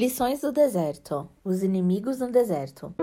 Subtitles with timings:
[0.00, 2.94] Lições do deserto: Os inimigos no deserto.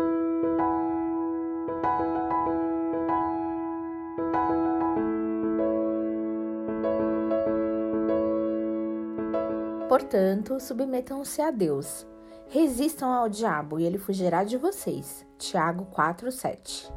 [9.88, 12.08] Portanto, submetam-se a Deus.
[12.48, 15.24] Resistam ao diabo e ele fugirá de vocês.
[15.38, 16.92] Tiago 4:7.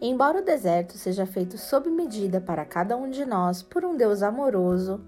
[0.00, 4.20] Embora o deserto seja feito sob medida para cada um de nós por um Deus
[4.20, 5.00] amoroso,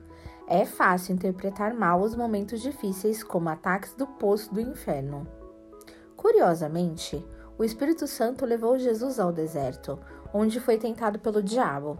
[0.46, 5.26] é fácil interpretar mal os momentos difíceis como ataques do poço do inferno.
[6.16, 7.24] Curiosamente,
[7.56, 9.98] o Espírito Santo levou Jesus ao deserto,
[10.32, 11.98] onde foi tentado pelo diabo.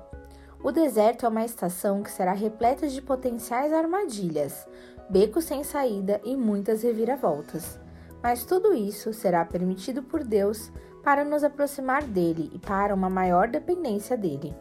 [0.63, 4.67] O deserto é uma estação que será repleta de potenciais armadilhas,
[5.09, 7.79] becos sem saída e muitas reviravoltas.
[8.23, 10.73] Mas tudo isso será permitido por Deus
[11.03, 14.55] para nos aproximar dele e para uma maior dependência dele.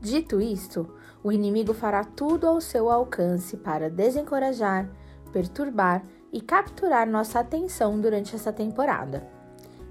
[0.00, 0.88] Dito isto,
[1.22, 4.88] o inimigo fará tudo ao seu alcance para desencorajar,
[5.30, 9.28] perturbar e capturar nossa atenção durante essa temporada.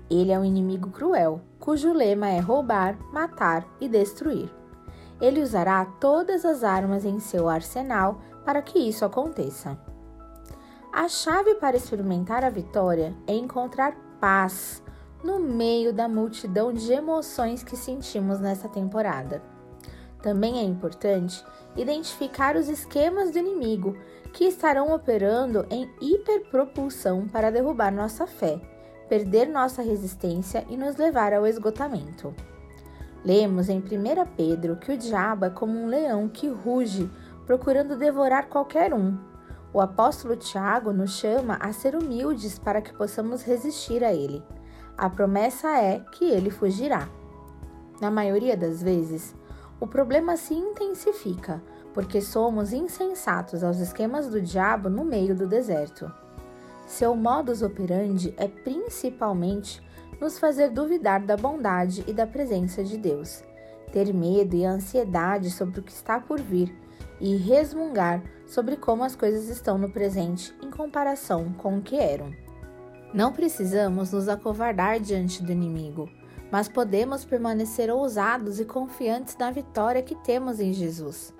[0.09, 4.49] Ele é um inimigo cruel, cujo lema é roubar, matar e destruir.
[5.21, 9.77] Ele usará todas as armas em seu arsenal para que isso aconteça.
[10.91, 14.81] A chave para experimentar a vitória é encontrar paz
[15.23, 19.58] no meio da multidão de emoções que sentimos nessa temporada.
[20.21, 21.43] Também é importante
[21.75, 23.95] identificar os esquemas do inimigo
[24.33, 28.59] que estarão operando em hiperpropulsão para derrubar nossa fé,
[29.07, 32.33] perder nossa resistência e nos levar ao esgotamento.
[33.23, 33.83] Lemos em 1
[34.37, 37.09] Pedro que o diabo é como um leão que ruge,
[37.45, 39.17] procurando devorar qualquer um.
[39.73, 44.43] O apóstolo Tiago nos chama a ser humildes para que possamos resistir a ele.
[44.97, 47.07] A promessa é que ele fugirá.
[48.01, 49.35] Na maioria das vezes,
[49.79, 51.61] o problema se intensifica
[51.93, 56.11] porque somos insensatos aos esquemas do diabo no meio do deserto.
[56.85, 59.81] Seu modus operandi é principalmente
[60.19, 63.43] nos fazer duvidar da bondade e da presença de Deus,
[63.91, 66.75] ter medo e ansiedade sobre o que está por vir
[67.19, 72.33] e resmungar sobre como as coisas estão no presente em comparação com o que eram.
[73.13, 76.09] Não precisamos nos acovardar diante do inimigo,
[76.51, 81.33] mas podemos permanecer ousados e confiantes na vitória que temos em Jesus.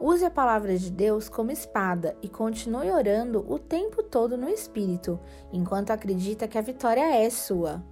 [0.00, 5.18] Use a palavra de Deus como espada e continue orando o tempo todo no Espírito,
[5.52, 7.82] enquanto acredita que a vitória é sua.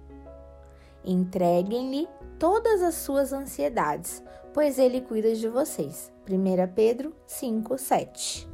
[1.05, 4.21] Entreguem-lhe todas as suas ansiedades,
[4.53, 6.11] pois ele cuida de vocês.
[6.29, 8.50] 1 Pedro 5, 7.